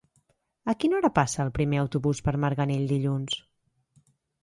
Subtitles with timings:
[0.73, 3.41] A quina hora passa el primer autobús per Marganell dilluns?